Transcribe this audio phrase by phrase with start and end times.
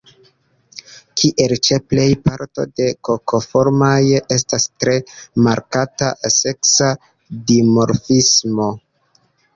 [1.21, 3.91] Kiel ĉe plej parto de Kokoformaj,
[4.37, 4.95] estas tre
[5.49, 6.91] markata seksa
[7.53, 8.71] dimorfismo.